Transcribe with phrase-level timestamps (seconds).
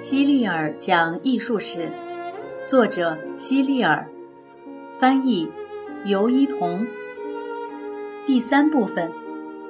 [0.00, 1.92] 希利尔讲艺术史，
[2.66, 4.08] 作者希利尔，
[4.98, 5.46] 翻译
[6.06, 6.86] 尤一彤。
[8.24, 9.12] 第三部分，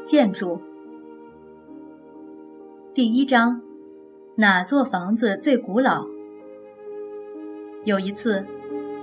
[0.05, 0.63] 建筑。
[2.95, 3.61] 第一章，
[4.37, 6.07] 哪座房子最古老？
[7.83, 8.47] 有一次，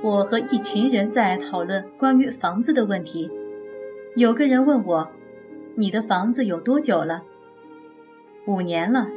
[0.02, 3.30] 我和一群人在讨论关于房子的问题。
[4.16, 5.06] 有个人问我
[5.76, 7.22] ：“你的房子有多久了
[8.48, 9.10] ？”“五年了。”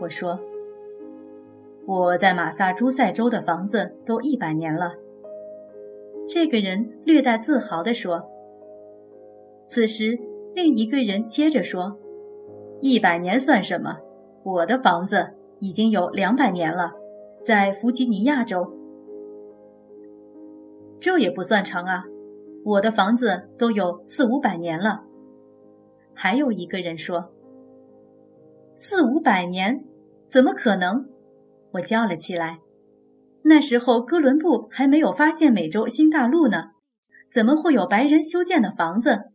[0.00, 0.40] 我说。
[1.88, 4.92] 我在马萨诸塞州的房子都一百年了。
[6.28, 8.22] 这个人略带自豪地说。
[9.70, 10.18] 此时，
[10.54, 11.98] 另一个人接着说
[12.82, 13.96] ：“一百年算什么？
[14.42, 16.92] 我的房子已经有两百年了，
[17.42, 18.70] 在弗吉尼亚州。
[21.00, 22.04] 这也不算长啊，
[22.66, 25.04] 我的房子都有四五百年了。”
[26.12, 27.32] 还有一个人说
[28.76, 29.82] ：“四五百年？
[30.28, 31.08] 怎么可能？”
[31.72, 32.58] 我叫了起来。
[33.44, 36.72] 那时候哥伦布还没有发现美洲新大陆呢，
[37.32, 39.32] 怎么会有白人修建的房子？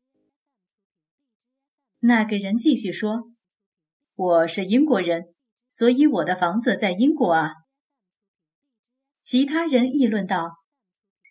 [2.00, 3.31] 那个人继续说
[4.14, 5.34] ：“我是英国人，
[5.72, 7.53] 所以我的房子在英国啊。”
[9.23, 10.58] 其他人议论道：“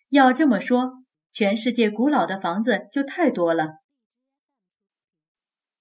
[0.09, 3.75] 要这么说，全世界古老的房子就太多了。”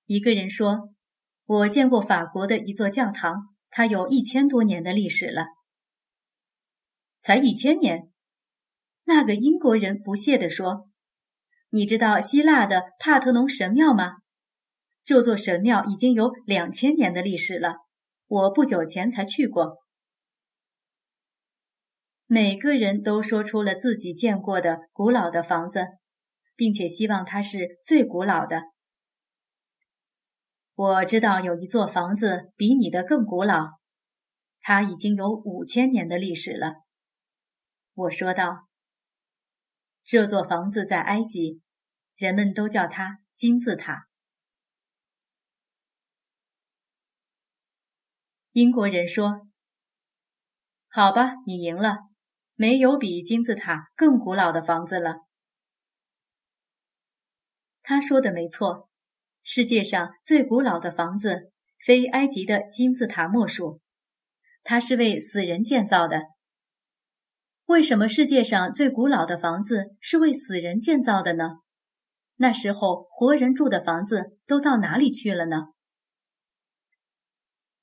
[0.07, 0.91] 一个人说
[1.47, 5.47] ：“我见过法国的一座教堂。”它有一千多年的历史了，
[7.19, 8.11] 才一千年。
[9.05, 10.91] 那个英国人不屑地说
[11.71, 14.13] ：“你知道希腊的帕特农神庙吗？
[15.03, 17.77] 这座神庙已经有两千年的历史了。
[18.27, 19.79] 我不久前才去过。”
[22.29, 25.87] 每个人都说出了自己见过的古老的房子，
[26.55, 28.72] 并且希望它是最古老的。
[30.83, 33.79] 我知道有一座房子比你的更古老，
[34.59, 36.83] 它已经有五千年的历史了。
[37.95, 38.67] 我说道
[40.03, 41.63] ：“这座房子在埃及，
[42.17, 44.09] 人们都叫它金字塔。”
[48.51, 49.47] 英国人说
[50.91, 52.09] ：“好吧，你赢了，
[52.55, 55.19] 没有比金字塔更古老的房子了。”
[57.83, 58.89] 他说的没错。
[59.43, 61.51] 世界上最古老的房子，
[61.85, 63.81] 非埃及的金字塔莫属。
[64.63, 66.21] 它是为死人建造的。
[67.67, 71.59] 为什么世界上最古老的房子是为死人建造的呢？
[72.37, 75.67] 那时候活人住的房子都到哪里去了呢？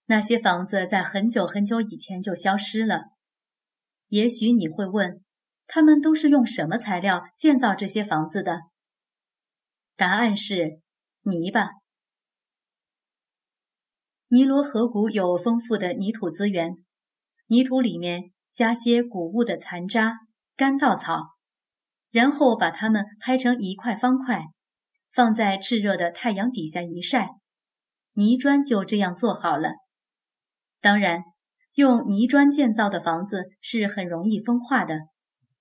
[0.05, 3.03] 那些房子在很久很久以前就消失了。
[4.07, 5.23] 也许你会问，
[5.67, 8.61] 他们都是用什么材料建造这些房子的？
[9.97, 10.79] 答案是。
[11.29, 11.69] 泥巴。
[14.27, 16.75] 尼罗河谷有丰富的泥土资源，
[17.47, 20.19] 泥土里面加些谷物的残渣、
[20.55, 21.35] 干稻草，
[22.11, 24.43] 然后把它们拍成一块方块，
[25.11, 27.29] 放在炽热的太阳底下一晒，
[28.13, 29.71] 泥砖就这样做好了。
[30.79, 31.23] 当然，
[31.73, 34.99] 用泥砖建造的房子是很容易风化的，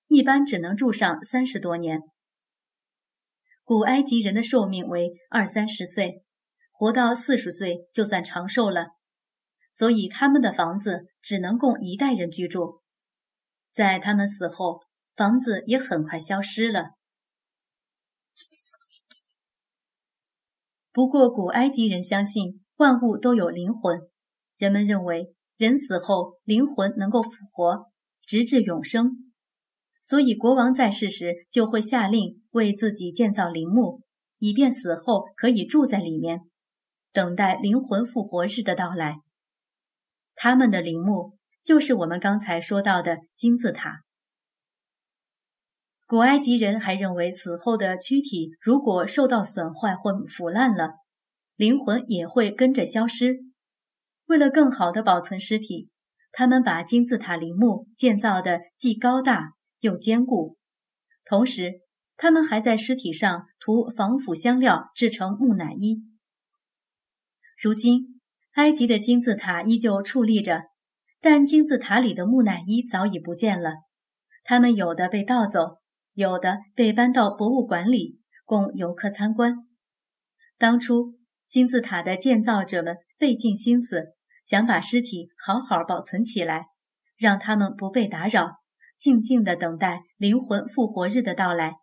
[0.08, 2.00] 一般只能住上三十多年。
[3.68, 6.24] 古埃及人的寿命为二三十岁，
[6.72, 8.92] 活到四十岁就算长寿了，
[9.70, 12.80] 所以他们的房子只能供一代人居住。
[13.70, 14.80] 在他们死后，
[15.14, 16.92] 房子也很快消失了。
[20.90, 24.00] 不过，古埃及人相信万物都有灵魂，
[24.56, 27.90] 人们认为人死后灵魂能够复活，
[28.22, 29.27] 直至永生。
[30.08, 34.00] 所以，国王在世时就会下令为自己建造陵墓，
[34.38, 36.40] 以便死后可以住在里面，
[37.12, 39.16] 等待灵魂复活日的到来。
[40.34, 44.00] 他们的陵墓就是我们刚才说到的金字塔。
[46.06, 50.92] 古埃及人还认为，死后的躯体如果受到损坏或腐烂了，
[51.54, 53.40] 灵魂也会跟着消失。
[54.24, 55.90] 为了更好地保存尸体，
[56.32, 59.57] 他们把金字塔陵墓建造的既高大。
[59.80, 60.56] 又坚固，
[61.24, 61.82] 同时，
[62.16, 66.02] 他们还在尸体上涂防腐香料，制成木乃伊。
[67.60, 68.20] 如今，
[68.52, 70.64] 埃及的金字塔依旧矗立着，
[71.20, 73.74] 但金字塔里的木乃伊早已不见了。
[74.44, 75.78] 它们有的被盗走，
[76.14, 79.66] 有的被搬到博物馆里供游客参观。
[80.56, 84.14] 当初，金字塔的建造者们费尽心思，
[84.44, 86.66] 想把尸体好好保存起来，
[87.16, 88.57] 让他们不被打扰。
[88.98, 91.74] 静静地等待灵魂复活日的到来，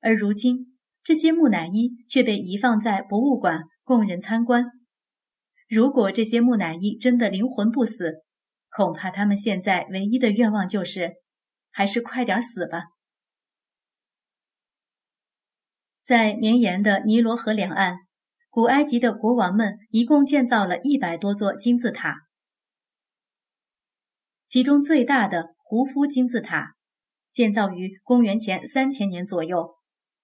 [0.00, 4.64] 而如今这些木乃伊却被移放在博物馆供人参观。
[5.68, 8.24] 如果这些木乃伊真的灵魂不死，
[8.70, 11.12] 恐怕他们现在唯一的愿望就是，
[11.70, 12.84] 还是快点死吧。
[16.02, 17.98] 在绵延的尼罗河两岸，
[18.48, 22.14] 古埃及的国王们一共建造了一百多座金字塔，
[24.48, 26.76] 其中最大的胡夫金字塔，
[27.30, 29.76] 建造于公元前三千年左右，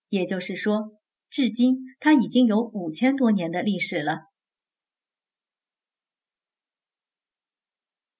[0.08, 0.96] 也就是说，
[1.28, 4.22] 至今它已经有五千多年的历史了。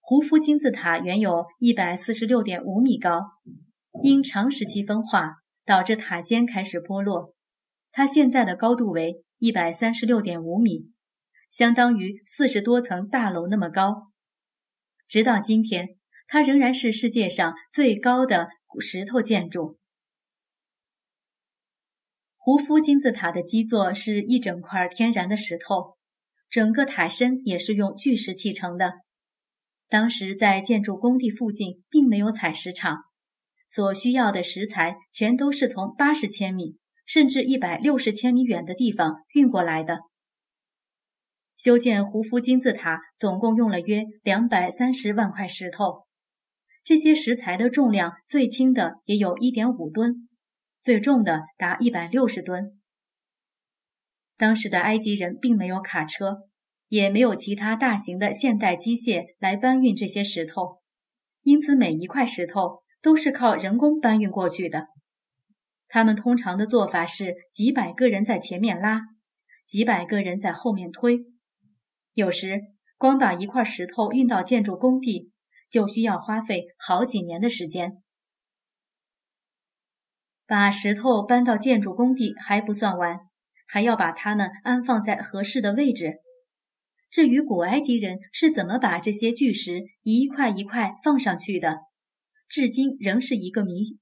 [0.03, 3.23] 胡夫金字塔原有一百四十六点五米高，
[4.03, 7.35] 因长时期风化导致塔尖开始剥落。
[7.91, 10.91] 它现在的高度为一百三十六点五米，
[11.50, 14.12] 相当于四十多层大楼那么高。
[15.09, 15.97] 直到今天，
[16.35, 18.49] 它仍然是世界上最高的
[18.81, 19.79] 石头建筑。
[22.37, 25.97] 胡夫金字塔的基座是一整块天然的石头，
[26.51, 28.95] 整个塔身也是用巨石砌成的。
[29.89, 33.05] 当时在建筑工地附近并没有采石场，
[33.71, 40.01] 所需要的石材全都是从八十千米甚至一百六十千米远的地方运过来的。
[41.57, 46.04] 修建胡夫金字塔总共用了约两百三十万块石头，
[46.85, 50.29] 这些石材的重量最轻的也有一点五吨，
[50.81, 52.79] 最重的达一百六十吨。
[54.37, 56.49] 当时的埃及人并没有卡车。
[56.89, 60.81] 也没有其他大型的现代机械来搬运这些石头，
[61.43, 64.87] 因此每一块石头都是靠人工搬运过去的。
[65.89, 69.01] 他们通常的做法是几百个人在前面拉，
[69.67, 71.25] 几百个人在后面推。
[72.13, 72.61] 有时
[72.97, 75.33] 光把一块石头运到建筑工地，
[75.75, 78.00] 就需要花费好几年的时间。
[80.47, 83.19] 把石头搬到建筑工地还不算完，
[83.67, 86.21] 还要把它们安放在合适的位置。
[87.11, 91.79] 至于古埃及人是怎么把这些巨石一块一块放上去的，
[92.47, 93.99] 至今仍是一个谜。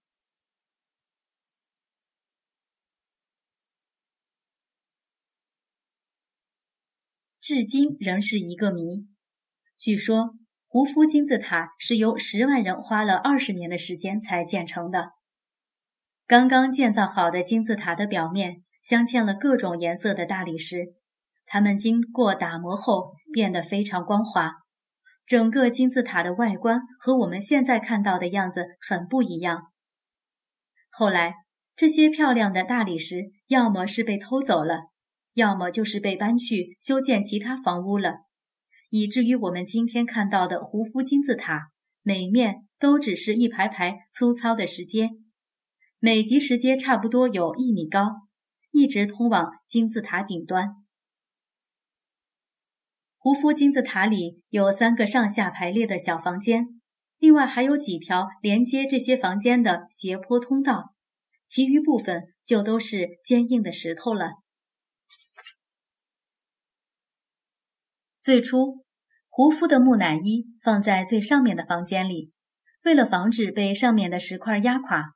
[7.41, 9.07] 至今仍是一个谜。
[9.79, 10.35] 据说，
[10.73, 15.11] 胡夫金字塔是由十万人花了二十年的时间才建成的。
[16.27, 20.95] 刚刚建造好的金字塔的表面镶嵌了各种颜色的大理石。
[21.45, 24.51] 它们经过打磨后变得非常光滑，
[25.27, 29.65] 整个金字塔的外观和我们现在看到的样子很不一样。
[30.89, 31.35] 后来，
[31.77, 34.85] 这些漂亮的大理石要么是被偷走了，
[35.35, 38.21] 要么就是被搬去修建其他房屋了，
[38.95, 41.71] 以至于我们今天看到的胡夫金字塔
[42.03, 45.09] 每面都只是一排排粗糙的石阶，
[45.99, 48.29] 每级石阶差不多有一米高，
[48.71, 50.75] 一直通往金字塔顶端。
[53.17, 56.83] 胡夫金字塔里有三个上下排列的小房间，
[57.17, 60.93] 另外还有几条连接这些房间的斜坡通道，
[61.49, 64.33] 其余部分就都是坚硬的石头了。
[68.21, 68.82] 最初，
[69.35, 72.33] 胡夫的木乃伊放在最上面的房间里，
[72.85, 75.15] 为了防止被上面的石块压垮，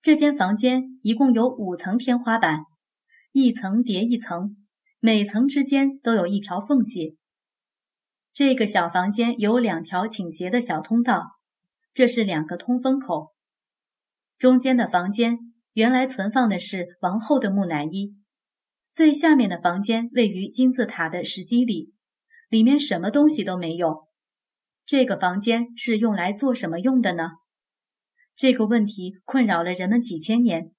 [0.00, 2.60] 这间房间一共有五层天花板，
[3.32, 4.56] 一层叠一层，
[5.00, 7.16] 每层之间都有一条缝隙。
[8.32, 11.24] 这个小房间有两条倾斜的小通道，
[11.92, 13.32] 这是两个通风口。
[14.38, 15.38] 中间的房间
[15.72, 18.14] 原来存放的是王后的木乃伊，
[18.94, 21.95] 最下面的房间位于金字塔的石基里，
[22.48, 24.08] 里面什么东西都没有。
[24.84, 27.30] 这个房间是用来做什么用的呢？
[28.36, 30.72] 这个问题困扰了人们几千年，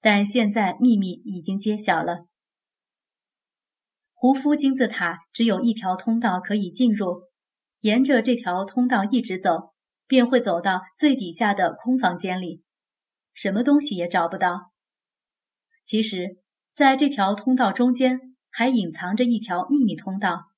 [0.00, 2.26] 但现在秘密已经揭晓了。
[4.12, 7.22] 胡夫金字塔只有一条通道可以进入，
[7.80, 9.72] 沿着这条通道一直走，
[10.06, 12.62] 便会走到最底下的空房间里，
[13.32, 14.72] 什么东西也找不到。
[15.86, 16.42] 其实，
[16.74, 20.49] 在这条通道中间还隐藏着一条秘密通道，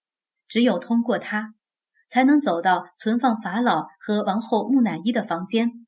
[0.52, 1.54] 只有通过它，
[2.11, 5.87] 才能走到存放法老和王后木乃伊的房间。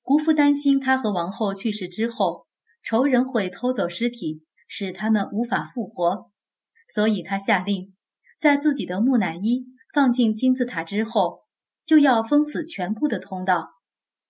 [0.00, 2.46] 胡夫担心他和王后去世之后，
[2.82, 6.30] 仇人会偷走尸体，使他们无法复活。
[6.88, 7.94] 所以他下令，
[8.40, 11.42] 在自己的木乃伊放进金字塔之后，
[11.84, 13.72] 就要封死全部的通道，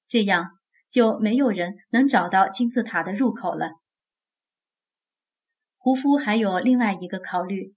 [0.08, 0.58] 这样
[0.90, 3.74] 就没有人能找到金字塔的入口了。
[5.76, 7.76] 胡夫还有另外一个考虑：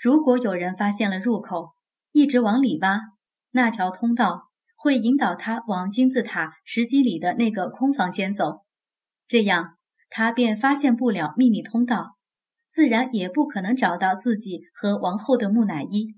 [0.00, 1.74] 如果有人发现了入口，
[2.12, 3.00] 一直往里挖，
[3.50, 8.64] 那条通道会引导他往金字塔石基里的那个空房间走，
[9.28, 9.76] 这样
[10.08, 12.16] 他便发现不了秘密通道。
[12.70, 16.14] 自然也不可能找到自己和王后的木乃伊。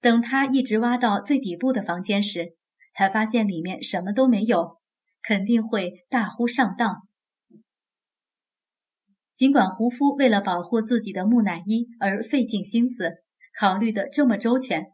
[0.00, 2.56] 等他一直挖到最底部的房间时，
[2.94, 4.78] 才发现里面什么都没有，
[5.22, 7.06] 肯定会大呼上当。
[9.42, 13.10] 尽管胡夫为了保护自己的木乃伊而费尽心思，
[13.58, 14.92] 考虑的这么周全，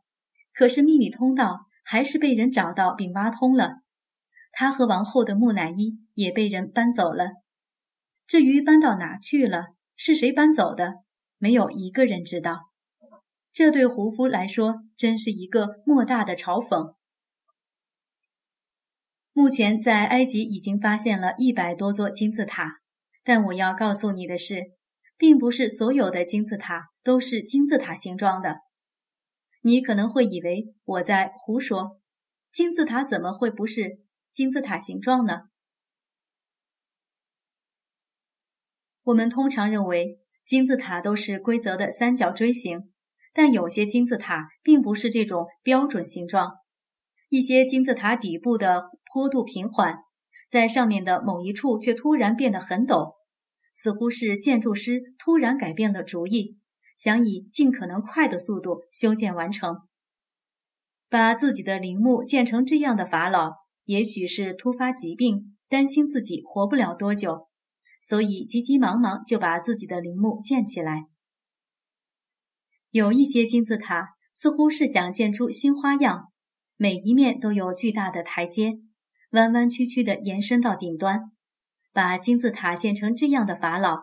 [0.55, 3.83] 可是秘密通道还是被人找到并挖通了。
[4.51, 7.27] 他和王后的木乃伊也被人搬走了。
[8.27, 10.95] 至于搬到哪去了，是谁搬走的，
[11.37, 12.71] 没有一个人知道。
[13.53, 16.95] 这对胡夫来说真是一个莫大的嘲讽。
[19.35, 22.79] 目前在埃及已经发现了一百多座金字塔，
[23.29, 24.73] 但我要告诉你的是，
[25.19, 28.61] 并不是所有的金字塔都是金字塔形状的。
[29.61, 32.01] 你可能会以为我在胡说，
[32.51, 33.99] 金字塔怎么会不是
[34.33, 35.43] 金字塔形状呢？
[39.03, 42.91] 我们通常认为金字塔都是规则的三角锥形，
[43.35, 46.53] 但有些金字塔并不是这种标准形状。
[47.29, 49.99] 一些金字塔底部的坡度平缓，
[50.49, 53.18] 在上面的某一处却突然变得很陡，
[53.81, 56.59] 似乎是建筑师突然改变了主意，
[56.97, 59.83] 想以尽可能快的速度修建完成。
[61.09, 63.53] 把自己的陵墓建成这样的法老，
[63.85, 67.47] 也许是突发疾病，担心自己活不了多久，
[68.03, 71.05] 所以急急忙忙就把自己的陵墓建起来。
[72.91, 76.33] 有一些金字塔似乎是想建出新花样。
[76.77, 78.81] 每一面都有巨大的台阶，
[79.31, 81.31] 弯弯曲曲地延伸到顶端。
[81.93, 83.99] 把金字塔建成这样的法老，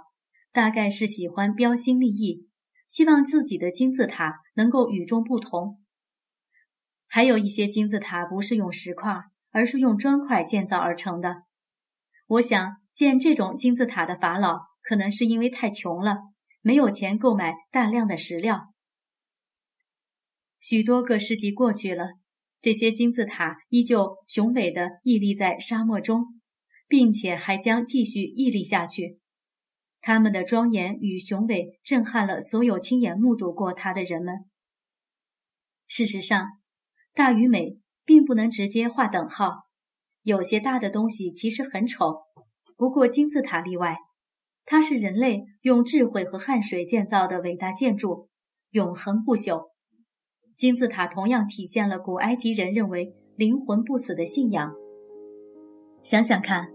[0.51, 2.49] 大概是喜欢标新立异，
[2.87, 5.81] 希望自己的金字塔能够与众不同。
[7.07, 9.13] 还有一些金字塔不是用石块，
[9.51, 11.43] 而是用砖块建造而成的。
[12.27, 16.17] 我想建这种金字塔的法老，可能是因为太穷了，
[16.61, 18.73] 没有钱购买大量的石料。
[20.59, 22.15] 许多个世纪过去了。
[22.61, 26.41] 这些金字塔依旧雄伟地屹立在沙漠中，
[26.87, 29.19] 并且还将继续屹立下去。
[30.01, 34.45] 他们的庄严与雄伟震撼了所有亲眼目睹过它的人们。
[35.87, 36.47] 事实上，
[37.13, 39.65] 大与美并不能直接划等号。
[40.21, 42.23] 有些大的东西其实很丑，
[42.75, 43.97] 不过金字塔例外。
[44.67, 48.29] 它是人类用智慧和汗水建造的伟大建筑，
[48.71, 49.69] 永恒不朽。
[50.57, 54.73] 金字塔同样体现了古埃及人认为灵魂不死的信仰。
[56.05, 56.67] 想想看，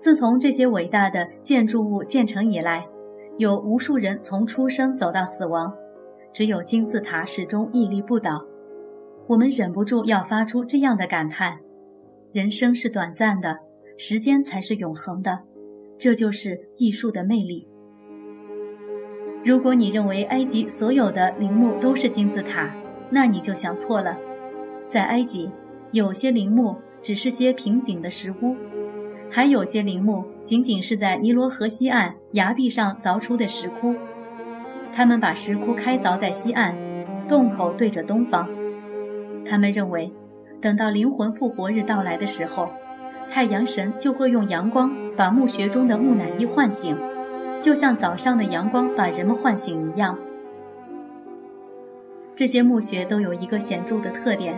[0.00, 2.84] 自从这些伟大的建筑物建成以来，
[3.38, 5.72] 有无数人从出生走到死亡，
[6.32, 8.44] 只有金字塔始终屹立不倒。
[9.28, 11.60] 我们忍不住要发出这样的感叹：
[12.32, 13.56] 人生是短暂的，
[13.96, 15.38] 时间才是永恒的。
[15.96, 17.68] 这就是艺术的魅力。
[19.44, 22.74] 如果你认为埃及所有的陵墓都是金字塔，
[23.10, 24.18] 那你就想错了，
[24.88, 25.48] 在埃及，
[25.92, 28.56] 有些陵墓只是些平顶的石屋，
[29.34, 33.94] 还有些陵墓仅仅是在尼罗河西岸崖壁上凿出的石窟。
[34.94, 36.76] 他们把石窟开凿在西岸，
[37.26, 38.46] 洞口对着东方。
[39.42, 40.12] 他们认为，
[40.60, 42.68] 等到灵魂复活日到来的时候，
[43.30, 46.94] 太阳神就会用阳光把墓穴中的木乃伊唤醒，
[47.58, 50.18] 就像早上的阳光把人们唤醒一样。
[52.34, 54.54] 这些墓穴都有一个显著的特点，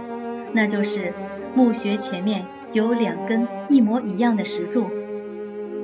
[0.54, 1.12] 那就是
[1.54, 4.88] 墓穴前面有两根一模一样的石柱，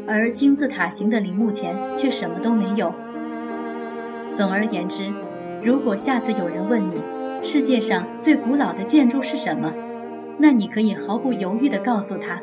[0.07, 2.95] 而金字塔形的陵墓前却什么都没有。
[4.33, 5.13] 总而言之，
[5.61, 6.95] 如果下次有人问你
[7.43, 9.73] 世界上最古老的建筑是什么，
[10.39, 12.41] 那你可以毫不犹豫地告诉他：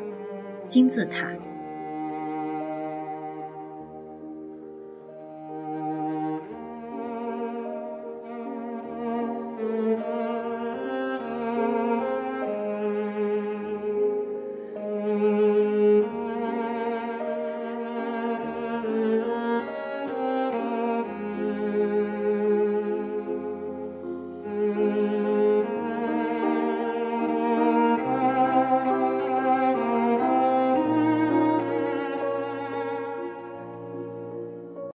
[0.66, 1.28] 金字塔。